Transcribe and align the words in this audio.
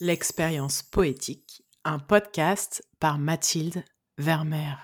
L'expérience 0.00 0.82
poétique, 0.82 1.62
un 1.84 2.00
podcast 2.00 2.84
par 2.98 3.16
Mathilde 3.16 3.84
Vermeer. 4.18 4.76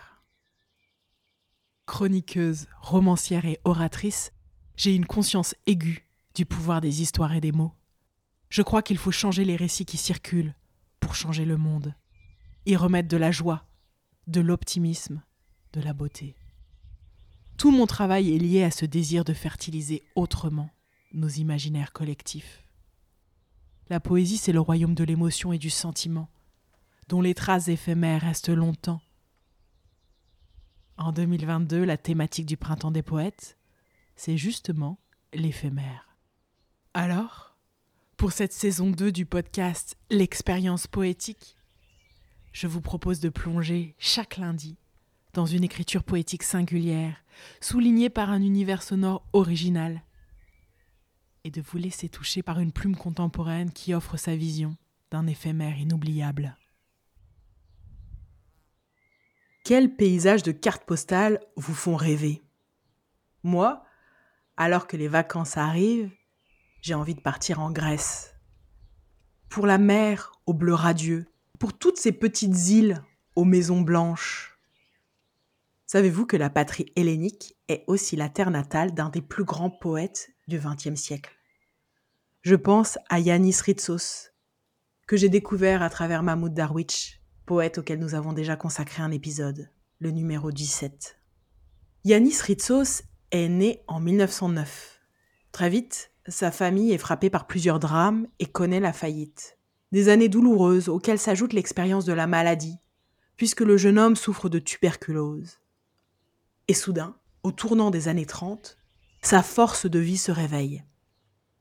Chroniqueuse, 1.86 2.68
romancière 2.80 3.44
et 3.44 3.58
oratrice, 3.64 4.32
j'ai 4.76 4.94
une 4.94 5.06
conscience 5.06 5.56
aiguë 5.66 6.06
du 6.36 6.46
pouvoir 6.46 6.80
des 6.80 7.02
histoires 7.02 7.34
et 7.34 7.40
des 7.40 7.50
mots. 7.50 7.72
Je 8.50 8.62
crois 8.62 8.82
qu'il 8.82 8.98
faut 8.98 9.10
changer 9.10 9.44
les 9.44 9.56
récits 9.56 9.84
qui 9.84 9.96
circulent 9.96 10.54
pour 11.00 11.16
changer 11.16 11.44
le 11.44 11.56
monde, 11.56 11.92
y 12.64 12.76
remettre 12.76 13.08
de 13.08 13.16
la 13.16 13.32
joie, 13.32 13.66
de 14.28 14.40
l'optimisme, 14.40 15.24
de 15.72 15.80
la 15.80 15.92
beauté. 15.92 16.36
Tout 17.58 17.72
mon 17.72 17.86
travail 17.86 18.32
est 18.32 18.38
lié 18.38 18.62
à 18.62 18.70
ce 18.70 18.86
désir 18.86 19.24
de 19.24 19.32
fertiliser 19.32 20.04
autrement 20.14 20.70
nos 21.12 21.28
imaginaires 21.28 21.92
collectifs. 21.92 22.62
La 23.90 23.98
poésie, 23.98 24.36
c'est 24.36 24.52
le 24.52 24.60
royaume 24.60 24.94
de 24.94 25.02
l'émotion 25.02 25.52
et 25.52 25.58
du 25.58 25.68
sentiment, 25.68 26.30
dont 27.08 27.20
les 27.20 27.34
traces 27.34 27.66
éphémères 27.66 28.22
restent 28.22 28.48
longtemps. 28.48 29.00
En 30.96 31.10
2022, 31.10 31.84
la 31.84 31.96
thématique 31.96 32.46
du 32.46 32.56
printemps 32.56 32.92
des 32.92 33.02
poètes, 33.02 33.58
c'est 34.14 34.36
justement 34.36 35.00
l'éphémère. 35.34 36.16
Alors, 36.94 37.56
pour 38.16 38.30
cette 38.30 38.52
saison 38.52 38.90
2 38.90 39.10
du 39.10 39.26
podcast 39.26 39.98
L'expérience 40.08 40.86
poétique, 40.86 41.56
je 42.52 42.68
vous 42.68 42.80
propose 42.80 43.18
de 43.18 43.28
plonger 43.28 43.96
chaque 43.98 44.36
lundi 44.36 44.78
dans 45.32 45.46
une 45.46 45.64
écriture 45.64 46.04
poétique 46.04 46.44
singulière, 46.44 47.24
soulignée 47.60 48.10
par 48.10 48.30
un 48.30 48.40
univers 48.40 48.84
sonore 48.84 49.26
original, 49.32 50.02
et 51.44 51.50
de 51.50 51.60
vous 51.60 51.78
laisser 51.78 52.08
toucher 52.08 52.42
par 52.42 52.60
une 52.60 52.72
plume 52.72 52.96
contemporaine 52.96 53.72
qui 53.72 53.94
offre 53.94 54.16
sa 54.16 54.36
vision 54.36 54.76
d'un 55.10 55.26
éphémère 55.26 55.78
inoubliable. 55.78 56.56
Quels 59.64 59.94
paysages 59.94 60.42
de 60.42 60.52
cartes 60.52 60.84
postales 60.84 61.40
vous 61.56 61.74
font 61.74 61.96
rêver? 61.96 62.42
Moi, 63.42 63.84
alors 64.56 64.86
que 64.86 64.96
les 64.96 65.08
vacances 65.08 65.56
arrivent, 65.56 66.10
j'ai 66.82 66.94
envie 66.94 67.14
de 67.14 67.20
partir 67.20 67.60
en 67.60 67.70
Grèce. 67.70 68.34
Pour 69.48 69.66
la 69.66 69.78
mer 69.78 70.32
au 70.46 70.54
bleu 70.54 70.74
radieux, 70.74 71.26
pour 71.58 71.76
toutes 71.76 71.98
ces 71.98 72.12
petites 72.12 72.68
îles 72.68 73.02
aux 73.36 73.44
maisons 73.44 73.80
blanches. 73.80 74.58
Savez-vous 75.86 76.24
que 76.24 76.36
la 76.36 76.50
patrie 76.50 76.92
hellénique 76.96 77.56
est 77.68 77.84
aussi 77.86 78.16
la 78.16 78.28
terre 78.28 78.50
natale 78.50 78.94
d'un 78.94 79.08
des 79.08 79.22
plus 79.22 79.44
grands 79.44 79.70
poètes 79.70 80.30
du 80.48 80.58
XXe 80.58 81.00
siècle 81.00 81.32
Je 82.42 82.54
pense 82.54 82.98
à 83.08 83.20
Yanis 83.20 83.56
Ritsos, 83.64 84.30
que 85.06 85.16
j'ai 85.16 85.28
découvert 85.28 85.82
à 85.82 85.90
travers 85.90 86.22
Mahmoud 86.22 86.54
Darwich, 86.54 87.20
poète 87.46 87.78
auquel 87.78 87.98
nous 87.98 88.14
avons 88.14 88.32
déjà 88.32 88.56
consacré 88.56 89.02
un 89.02 89.10
épisode, 89.10 89.70
le 89.98 90.10
numéro 90.10 90.52
17. 90.52 91.18
Yanis 92.04 92.40
Ritsos 92.42 93.02
est 93.30 93.48
né 93.48 93.82
en 93.86 94.00
1909. 94.00 95.00
Très 95.52 95.68
vite, 95.68 96.12
sa 96.26 96.50
famille 96.50 96.92
est 96.92 96.98
frappée 96.98 97.30
par 97.30 97.46
plusieurs 97.46 97.78
drames 97.78 98.26
et 98.38 98.46
connaît 98.46 98.80
la 98.80 98.92
faillite. 98.92 99.58
Des 99.92 100.08
années 100.08 100.28
douloureuses 100.28 100.88
auxquelles 100.88 101.18
s'ajoute 101.18 101.52
l'expérience 101.52 102.04
de 102.04 102.12
la 102.12 102.26
maladie, 102.26 102.78
puisque 103.36 103.60
le 103.60 103.76
jeune 103.76 103.98
homme 103.98 104.16
souffre 104.16 104.48
de 104.48 104.58
tuberculose. 104.58 105.58
Et 106.68 106.74
soudain, 106.74 107.16
au 107.42 107.52
tournant 107.52 107.90
des 107.90 108.08
années 108.08 108.26
30, 108.26 108.78
sa 109.22 109.42
force 109.42 109.86
de 109.86 109.98
vie 109.98 110.16
se 110.16 110.32
réveille. 110.32 110.82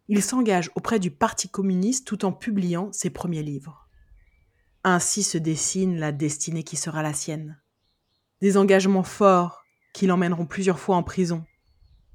Il 0.08 0.24
s'engage 0.24 0.72
auprès 0.76 1.00
du 1.00 1.12
Parti 1.12 1.50
communiste 1.50 2.08
tout 2.08 2.26
en 2.26 2.32
publiant 2.32 2.92
ses 2.92 3.10
premiers 3.10 3.44
livres. 3.44 3.88
Ainsi 4.84 5.24
se 5.24 5.38
dessine 5.38 6.00
la 6.00 6.12
destinée 6.12 6.64
qui 6.64 6.78
sera 6.78 7.04
la 7.04 7.14
sienne. 7.14 7.62
Des 8.42 8.58
engagements 8.58 9.04
forts 9.04 9.66
qui 9.94 10.08
l'emmèneront 10.08 10.46
plusieurs 10.46 10.80
fois 10.80 10.96
en 10.96 11.04
prison, 11.04 11.46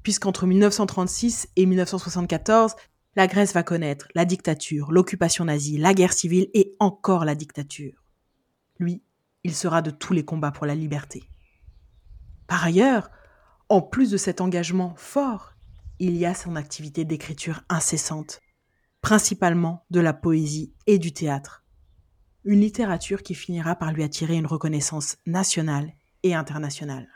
puisqu'entre 0.03 0.47
1936 0.47 1.49
et 1.57 1.67
1974, 1.67 2.75
la 3.17 3.27
Grèce 3.27 3.53
va 3.53 3.63
connaître 3.63 4.09
la 4.15 4.25
dictature, 4.25 4.91
l'occupation 4.91 5.45
nazie, 5.45 5.79
la 5.79 5.95
guerre 5.95 6.13
civile 6.13 6.49
et 6.55 6.75
encore 6.81 7.25
la 7.25 7.35
dictature. 7.35 8.03
Lui, 8.79 9.03
il 9.45 9.55
sera 9.55 9.83
de 9.83 9.91
tous 9.91 10.15
les 10.15 10.25
combats 10.25 10.51
pour 10.51 10.67
la 10.67 10.75
liberté. 10.75 11.23
Par 12.47 12.65
ailleurs, 12.65 13.11
en 13.69 13.83
plus 13.83 14.11
de 14.11 14.17
cet 14.17 14.41
engagement 14.41 14.95
fort, 14.97 15.55
il 15.99 16.17
y 16.17 16.27
a 16.27 16.35
son 16.35 16.57
activité 16.57 17.05
d'écriture 17.05 17.63
incessante, 17.69 18.41
principalement 19.01 19.85
de 19.91 20.01
la 20.01 20.13
poésie 20.13 20.73
et 20.87 20.99
du 20.99 21.13
théâtre. 21.13 21.65
Une 22.45 22.61
littérature 22.61 23.23
qui 23.23 23.35
finira 23.35 23.77
par 23.77 23.93
lui 23.93 24.03
attirer 24.03 24.35
une 24.37 24.47
reconnaissance 24.47 25.17
nationale 25.27 25.93
et 26.23 26.35
internationale. 26.35 27.09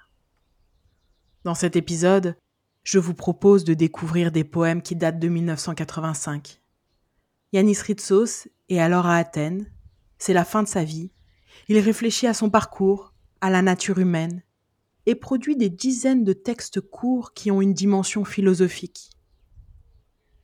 Dans 1.44 1.54
cet 1.54 1.76
épisode, 1.76 2.36
je 2.82 2.98
vous 2.98 3.14
propose 3.14 3.64
de 3.64 3.74
découvrir 3.74 4.32
des 4.32 4.44
poèmes 4.44 4.82
qui 4.82 4.96
datent 4.96 5.18
de 5.18 5.28
1985. 5.28 6.62
Yanis 7.52 7.78
Ritsos 7.82 8.48
est 8.68 8.78
alors 8.78 9.06
à 9.06 9.16
Athènes, 9.16 9.70
c'est 10.18 10.32
la 10.32 10.44
fin 10.44 10.62
de 10.62 10.68
sa 10.68 10.84
vie, 10.84 11.10
il 11.68 11.78
réfléchit 11.78 12.26
à 12.26 12.34
son 12.34 12.50
parcours, 12.50 13.12
à 13.40 13.50
la 13.50 13.62
nature 13.62 13.98
humaine, 13.98 14.42
et 15.08 15.14
produit 15.14 15.56
des 15.56 15.70
dizaines 15.70 16.22
de 16.22 16.34
textes 16.34 16.82
courts 16.82 17.32
qui 17.32 17.50
ont 17.50 17.62
une 17.62 17.72
dimension 17.72 18.26
philosophique. 18.26 19.08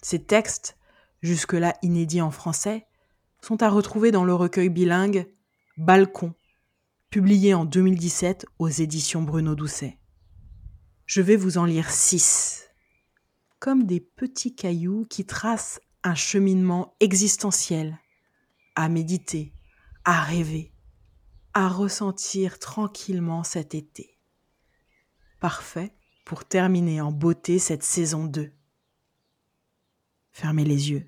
Ces 0.01 0.25
textes, 0.25 0.79
jusque-là 1.21 1.75
inédits 1.83 2.23
en 2.23 2.31
français, 2.31 2.87
sont 3.43 3.63
à 3.63 3.69
retrouver 3.69 4.11
dans 4.11 4.25
le 4.25 4.35
recueil 4.35 4.71
bilingue 4.71 5.31
Balcon, 5.77 6.33
publié 7.11 7.53
en 7.53 7.67
2017 7.67 8.47
aux 8.59 8.71
éditions 8.71 9.21
Bruno 9.21 9.55
Doucet. 9.55 9.99
Je 11.05 11.21
vais 11.21 11.37
vous 11.37 11.59
en 11.59 11.67
lire 11.67 11.91
six, 11.91 12.71
comme 13.59 13.85
des 13.85 14.01
petits 14.01 14.55
cailloux 14.55 15.05
qui 15.11 15.27
tracent 15.27 15.79
un 16.05 16.15
cheminement 16.15 16.97
existentiel, 17.01 17.99
à 18.77 18.89
méditer, 18.89 19.53
à 20.07 20.23
rêver, 20.23 20.73
à 21.53 21.69
ressentir 21.69 22.59
tranquillement 22.59 23.45
cet 23.45 23.75
été 23.75 24.14
parfait 25.44 25.93
pour 26.25 26.47
terminer 26.47 27.03
en 27.03 27.12
beauté 27.12 27.59
cette 27.59 27.82
saison 27.82 28.25
2. 28.25 28.50
Fermez 30.32 30.65
les 30.65 30.91
yeux. 30.91 31.06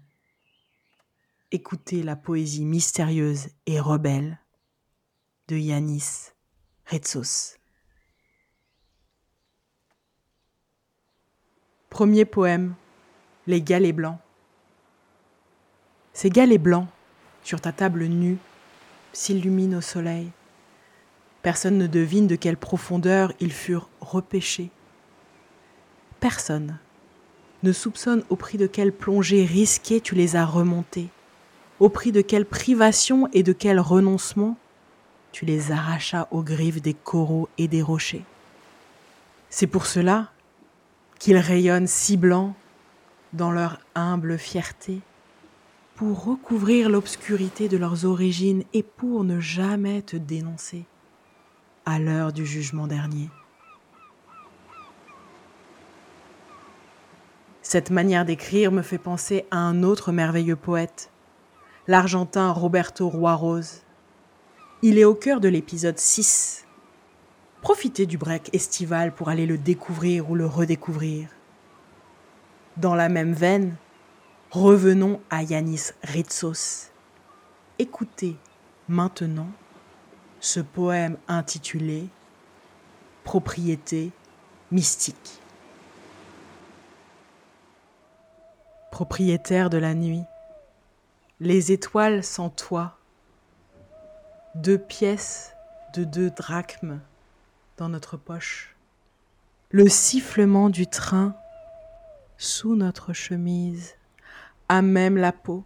Écoutez 1.52 2.02
la 2.02 2.16
poésie 2.16 2.66
mystérieuse 2.66 3.48
et 3.64 3.80
rebelle 3.80 4.38
de 5.48 5.56
Yanis 5.56 6.32
Retsos. 6.84 7.56
Premier 11.88 12.26
poème, 12.26 12.74
Les 13.46 13.62
galets 13.62 13.96
blancs. 13.96 14.18
Ces 16.12 16.28
galets 16.28 16.60
blancs, 16.60 16.88
sur 17.42 17.62
ta 17.62 17.72
table 17.72 18.04
nue, 18.04 18.36
s'illuminent 19.14 19.78
au 19.78 19.80
soleil. 19.80 20.30
Personne 21.46 21.78
ne 21.78 21.86
devine 21.86 22.26
de 22.26 22.34
quelle 22.34 22.56
profondeur 22.56 23.32
ils 23.38 23.52
furent 23.52 23.88
repêchés. 24.00 24.72
Personne 26.18 26.80
ne 27.62 27.70
soupçonne 27.70 28.24
au 28.30 28.34
prix 28.34 28.58
de 28.58 28.66
quelle 28.66 28.92
plongée 28.92 29.44
risquée 29.44 30.00
tu 30.00 30.16
les 30.16 30.34
as 30.34 30.44
remontés, 30.44 31.06
au 31.78 31.88
prix 31.88 32.10
de 32.10 32.20
quelle 32.20 32.46
privation 32.46 33.28
et 33.32 33.44
de 33.44 33.52
quel 33.52 33.78
renoncement 33.78 34.56
tu 35.30 35.44
les 35.44 35.70
arrachas 35.70 36.26
aux 36.32 36.42
griffes 36.42 36.82
des 36.82 36.94
coraux 36.94 37.48
et 37.58 37.68
des 37.68 37.80
rochers. 37.80 38.24
C'est 39.48 39.68
pour 39.68 39.86
cela 39.86 40.32
qu'ils 41.20 41.38
rayonnent 41.38 41.86
si 41.86 42.16
blancs 42.16 42.54
dans 43.34 43.52
leur 43.52 43.78
humble 43.94 44.36
fierté, 44.36 44.98
pour 45.94 46.24
recouvrir 46.24 46.88
l'obscurité 46.88 47.68
de 47.68 47.76
leurs 47.76 48.04
origines 48.04 48.64
et 48.74 48.82
pour 48.82 49.22
ne 49.22 49.38
jamais 49.38 50.02
te 50.02 50.16
dénoncer 50.16 50.86
à 51.86 52.00
l'heure 52.00 52.32
du 52.32 52.44
jugement 52.44 52.88
dernier. 52.88 53.30
Cette 57.62 57.90
manière 57.90 58.24
d'écrire 58.24 58.72
me 58.72 58.82
fait 58.82 58.98
penser 58.98 59.46
à 59.50 59.58
un 59.58 59.82
autre 59.82 60.12
merveilleux 60.12 60.56
poète, 60.56 61.10
l'Argentin 61.86 62.50
Roberto 62.50 63.08
Rose. 63.08 63.82
Il 64.82 64.98
est 64.98 65.04
au 65.04 65.14
cœur 65.14 65.40
de 65.40 65.48
l'épisode 65.48 65.98
6. 65.98 66.66
Profitez 67.62 68.06
du 68.06 68.18
break 68.18 68.50
estival 68.52 69.14
pour 69.14 69.28
aller 69.28 69.46
le 69.46 69.58
découvrir 69.58 70.30
ou 70.30 70.34
le 70.34 70.46
redécouvrir. 70.46 71.28
Dans 72.76 72.94
la 72.94 73.08
même 73.08 73.32
veine, 73.32 73.76
revenons 74.50 75.20
à 75.30 75.42
Yanis 75.42 75.90
Ritsos. 76.02 76.90
Écoutez 77.78 78.36
maintenant 78.88 79.48
ce 80.40 80.60
poème 80.60 81.16
intitulé 81.28 82.08
Propriété 83.24 84.12
mystique. 84.70 85.40
Propriétaire 88.90 89.68
de 89.68 89.78
la 89.78 89.94
nuit, 89.94 90.22
Les 91.40 91.72
étoiles 91.72 92.22
sans 92.22 92.50
toi. 92.50 92.98
Deux 94.54 94.78
pièces 94.78 95.54
de 95.94 96.04
deux 96.04 96.30
drachmes 96.30 97.00
dans 97.76 97.88
notre 97.88 98.16
poche. 98.16 98.74
Le 99.70 99.88
sifflement 99.88 100.70
du 100.70 100.86
train 100.86 101.34
sous 102.38 102.76
notre 102.76 103.12
chemise, 103.12 103.94
à 104.68 104.82
même 104.82 105.16
la 105.16 105.32
peau. 105.32 105.64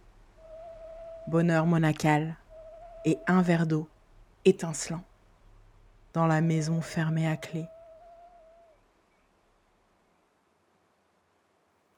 Bonheur 1.27 1.65
monacal 1.67 2.35
et 3.05 3.17
un 3.27 3.41
verre 3.41 3.67
d'eau 3.67 3.87
étincelant 4.45 5.03
dans 6.13 6.27
la 6.27 6.41
maison 6.41 6.81
fermée 6.81 7.27
à 7.27 7.37
clé. 7.37 7.65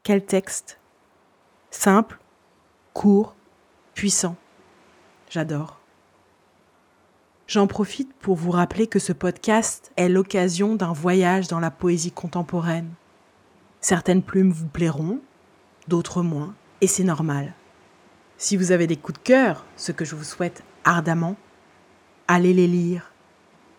Quel 0.04 0.26
texte? 0.26 0.80
Simple, 1.72 2.20
court, 2.94 3.36
puissant. 3.94 4.36
J'adore. 5.30 5.80
J'en 7.48 7.68
profite 7.68 8.14
pour 8.16 8.36
vous 8.36 8.52
rappeler 8.52 8.88
que 8.88 9.00
ce 9.00 9.14
podcast 9.14 9.92
est 9.96 10.10
l'occasion 10.10 10.76
d'un 10.76 10.94
voyage 10.94 11.48
dans 11.48 11.60
la 11.60 11.72
poésie 11.72 12.12
contemporaine. 12.12 12.90
Certaines 13.82 14.24
plumes 14.24 14.52
vous 14.52 14.68
plairont, 14.68 15.20
d'autres 15.88 16.22
moins, 16.22 16.54
et 16.82 16.88
c'est 16.88 17.04
normal. 17.04 17.54
Si 18.38 18.58
vous 18.58 18.72
avez 18.72 18.88
des 18.88 18.98
coups 18.98 19.20
de 19.20 19.24
cœur, 19.24 19.66
ce 19.76 19.92
que 19.92 20.06
je 20.06 20.16
vous 20.16 20.24
souhaite 20.24 20.64
ardemment, 20.84 21.36
allez 22.28 22.54
les 22.54 22.68
lire. 22.68 23.12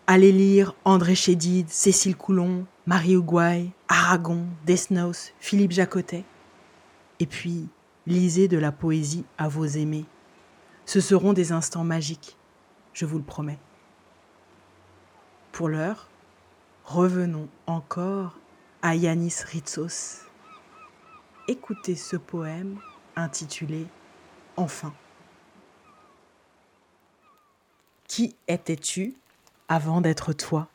Allez 0.07 0.31
lire 0.31 0.75
André 0.85 1.15
Chédid, 1.15 1.69
Cécile 1.69 2.15
Coulon, 2.15 2.65
Marie 2.85 3.15
Houguay, 3.15 3.71
Aragon, 3.87 4.45
Desnos, 4.65 5.33
Philippe 5.39 5.71
Jacotet. 5.71 6.23
Et 7.19 7.25
puis, 7.25 7.67
lisez 8.05 8.47
de 8.47 8.57
la 8.57 8.71
poésie 8.71 9.25
à 9.37 9.47
vos 9.47 9.65
aimés. 9.65 10.05
Ce 10.85 10.99
seront 10.99 11.33
des 11.33 11.51
instants 11.51 11.83
magiques, 11.83 12.37
je 12.93 13.05
vous 13.05 13.17
le 13.17 13.23
promets. 13.23 13.59
Pour 15.51 15.69
l'heure, 15.69 16.09
revenons 16.83 17.47
encore 17.65 18.37
à 18.83 18.95
Yanis 18.95 19.37
Ritsos. 19.45 20.25
Écoutez 21.47 21.95
ce 21.95 22.17
poème 22.17 22.77
intitulé 23.15 23.87
Enfin. 24.57 24.93
Qui 28.15 28.33
étais-tu 28.47 29.13
avant 29.67 29.99
d'être 29.99 30.31
toi? 30.31 30.69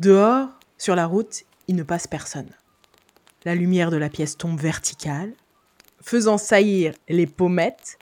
Dehors, 0.00 0.48
sur 0.76 0.96
la 0.96 1.06
route, 1.06 1.44
il 1.68 1.76
ne 1.76 1.84
passe 1.84 2.08
personne. 2.08 2.50
La 3.44 3.54
lumière 3.54 3.92
de 3.92 3.96
la 3.96 4.08
pièce 4.08 4.36
tombe 4.36 4.58
verticale, 4.58 5.34
faisant 6.02 6.36
saillir 6.36 6.94
les 7.08 7.28
pommettes, 7.28 8.00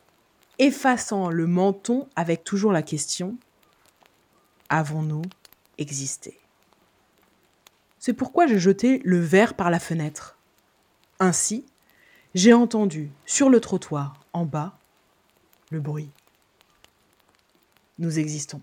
effaçant 0.58 1.28
le 1.28 1.46
menton 1.46 2.08
avec 2.16 2.44
toujours 2.44 2.72
la 2.72 2.80
question 2.80 3.36
Avons-nous 4.70 5.20
existé? 5.76 6.40
C'est 7.98 8.14
pourquoi 8.14 8.46
j'ai 8.46 8.58
jeté 8.58 9.02
le 9.04 9.20
verre 9.20 9.52
par 9.52 9.68
la 9.68 9.78
fenêtre. 9.78 10.38
Ainsi, 11.20 11.66
j'ai 12.34 12.54
entendu 12.54 13.10
sur 13.26 13.50
le 13.50 13.60
trottoir 13.60 14.14
en 14.32 14.46
bas 14.46 14.78
le 15.68 15.80
bruit. 15.80 16.08
Nous 17.98 18.18
existons. 18.18 18.60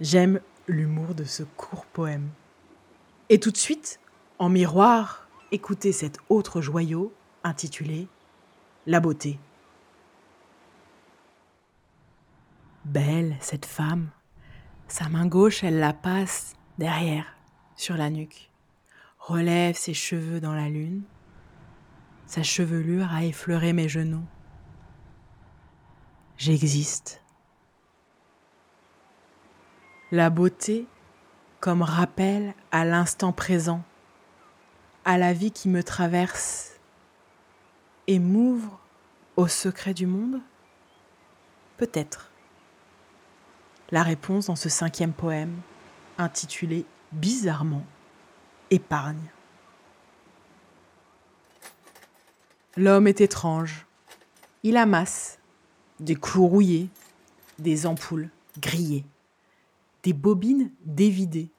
J'aime 0.00 0.40
l'humour 0.68 1.14
de 1.14 1.24
ce 1.24 1.42
court 1.42 1.84
poème. 1.86 2.28
Et 3.28 3.38
tout 3.38 3.50
de 3.50 3.56
suite, 3.56 4.00
en 4.38 4.48
miroir, 4.48 5.28
écoutez 5.52 5.92
cet 5.92 6.18
autre 6.28 6.60
joyau 6.60 7.12
intitulé 7.44 8.08
La 8.86 9.00
beauté. 9.00 9.38
Belle, 12.84 13.36
cette 13.40 13.66
femme. 13.66 14.08
Sa 14.86 15.10
main 15.10 15.26
gauche, 15.26 15.62
elle 15.62 15.78
la 15.78 15.92
passe 15.92 16.54
derrière, 16.78 17.26
sur 17.76 17.96
la 17.96 18.08
nuque. 18.08 18.50
Relève 19.18 19.76
ses 19.76 19.92
cheveux 19.92 20.40
dans 20.40 20.54
la 20.54 20.70
lune. 20.70 21.02
Sa 22.24 22.42
chevelure 22.42 23.12
a 23.12 23.24
effleuré 23.24 23.74
mes 23.74 23.90
genoux. 23.90 24.24
J'existe. 26.38 27.20
La 30.12 30.30
beauté 30.30 30.86
comme 31.58 31.82
rappel 31.82 32.54
à 32.70 32.84
l'instant 32.84 33.32
présent, 33.32 33.82
à 35.04 35.18
la 35.18 35.32
vie 35.32 35.50
qui 35.50 35.68
me 35.68 35.82
traverse 35.82 36.78
et 38.06 38.20
m'ouvre 38.20 38.78
au 39.34 39.48
secret 39.48 39.94
du 39.94 40.06
monde? 40.06 40.40
Peut-être. 41.76 42.30
La 43.90 44.04
réponse 44.04 44.46
dans 44.46 44.54
ce 44.54 44.68
cinquième 44.68 45.14
poème, 45.14 45.60
intitulé 46.18 46.86
bizarrement 47.10 47.84
Épargne. 48.70 49.32
L'homme 52.76 53.08
est 53.08 53.20
étrange. 53.20 53.86
Il 54.62 54.76
amasse 54.76 55.38
des 56.00 56.14
clous 56.14 56.46
rouillés, 56.46 56.88
des 57.58 57.86
ampoules 57.86 58.30
grillées 58.60 59.04
des 60.02 60.12
bobines 60.12 60.70
dévidées. 60.84 61.50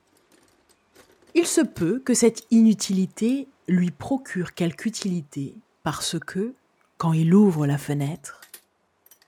Il 1.35 1.45
se 1.45 1.61
peut 1.61 1.99
que 1.99 2.13
cette 2.13 2.47
inutilité 2.51 3.47
lui 3.67 3.91
procure 3.91 4.53
quelque 4.53 4.85
utilité 4.85 5.55
parce 5.83 6.17
que, 6.19 6.53
quand 6.97 7.13
il 7.13 7.33
ouvre 7.33 7.65
la 7.65 7.77
fenêtre, 7.77 8.41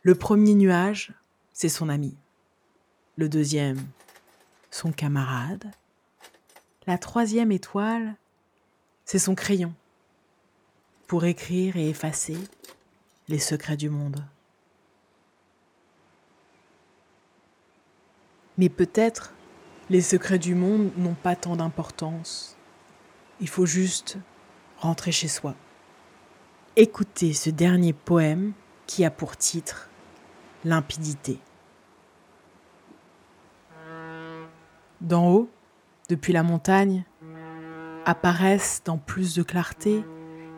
le 0.02 0.16
premier 0.16 0.56
nuage, 0.56 1.14
c'est 1.54 1.70
son 1.70 1.90
ami. 1.90 2.16
Le 3.16 3.30
deuxième, 3.30 3.86
son 4.72 4.92
camarade. 4.92 5.72
La 6.88 6.98
troisième 6.98 7.52
étoile, 7.52 8.16
c'est 9.06 9.20
son 9.20 9.36
crayon 9.36 9.74
pour 11.08 11.26
écrire 11.26 11.78
et 11.78 11.90
effacer 11.90 12.38
les 13.28 13.40
secrets 13.40 13.78
du 13.78 13.90
monde. 13.90 14.26
Mais 18.58 18.70
peut-être 18.70 19.34
les 19.90 20.02
secrets 20.02 20.40
du 20.40 20.56
monde 20.56 20.92
n'ont 20.98 21.16
pas 21.16 21.36
tant 21.36 21.56
d'importance. 21.56 22.58
Il 23.40 23.50
faut 23.50 23.66
juste 23.66 24.18
rentrer 24.78 25.12
chez 25.12 25.28
soi. 25.28 25.56
Écoutez 26.76 27.34
ce 27.34 27.50
dernier 27.50 27.92
poème 27.94 28.54
qui 28.88 29.04
a 29.04 29.12
pour 29.12 29.36
titre 29.36 29.90
Limpidité. 30.64 31.40
D'en 35.02 35.28
haut, 35.30 35.50
depuis 36.08 36.34
la 36.34 36.44
montagne, 36.44 37.04
apparaissent 38.06 38.82
dans 38.86 38.98
plus 38.98 39.34
de 39.34 39.44
clarté 39.44 40.04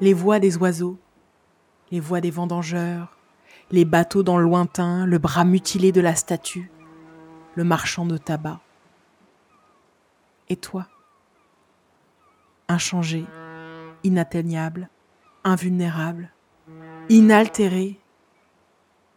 les 0.01 0.13
voix 0.13 0.39
des 0.39 0.57
oiseaux, 0.57 0.97
les 1.91 2.01
voix 2.01 2.19
des 2.19 2.31
vendangeurs, 2.31 3.17
les 3.71 3.85
bateaux 3.85 4.23
dans 4.23 4.37
le 4.37 4.43
lointain, 4.43 5.05
le 5.05 5.17
bras 5.17 5.45
mutilé 5.45 5.91
de 5.91 6.01
la 6.01 6.15
statue, 6.15 6.69
le 7.55 7.63
marchand 7.63 8.05
de 8.05 8.17
tabac. 8.17 8.59
Et 10.49 10.55
toi 10.55 10.87
Inchangé, 12.67 13.25
inatteignable, 14.03 14.89
invulnérable, 15.43 16.31
inaltéré, 17.09 17.99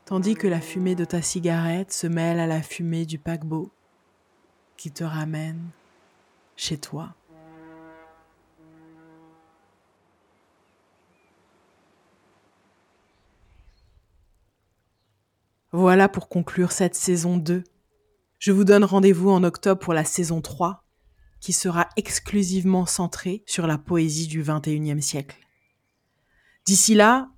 tandis 0.05 0.35
que 0.35 0.47
la 0.49 0.61
fumée 0.61 0.95
de 0.95 1.05
ta 1.05 1.23
cigarette 1.23 1.93
se 1.93 2.07
mêle 2.07 2.41
à 2.41 2.47
la 2.47 2.63
fumée 2.63 3.07
du 3.07 3.19
paquebot 3.19 3.71
qui 4.77 4.91
te 4.91 5.05
ramène 5.05 5.71
chez 6.57 6.79
toi. 6.79 7.15
Voilà 15.73 16.09
pour 16.09 16.29
conclure 16.29 16.73
cette 16.73 16.95
saison 16.95 17.37
2 17.37 17.63
je 18.47 18.53
vous 18.53 18.63
donne 18.63 18.85
rendez-vous 18.85 19.31
en 19.31 19.43
octobre 19.43 19.81
pour 19.81 19.93
la 19.93 20.05
saison 20.05 20.41
3, 20.41 20.85
qui 21.41 21.53
sera 21.53 21.89
exclusivement 21.97 22.87
centrée 22.87 23.43
sur 23.45 23.67
la 23.67 23.77
poésie 23.77 24.29
du 24.29 24.45
XXIe 24.45 25.03
siècle. 25.03 25.37
D'ici 26.65 26.95
là, 26.95 27.29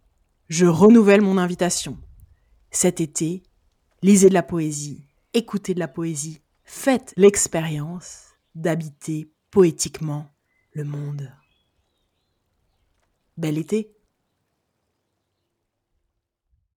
je 0.51 0.67
renouvelle 0.67 1.23
mon 1.23 1.39
invitation. 1.39 1.97
Cet 2.71 3.01
été, 3.01 3.43
lisez 4.03 4.29
de 4.29 4.35
la 4.35 4.43
poésie, 4.43 5.07
écoutez 5.33 5.73
de 5.73 5.79
la 5.79 5.89
poésie, 5.89 6.43
faites 6.65 7.15
l'expérience 7.17 8.35
d'habiter 8.55 9.33
poétiquement 9.51 10.31
le 10.75 10.85
monde. 10.85 11.33
Bel 13.39 13.57
été 13.57 13.97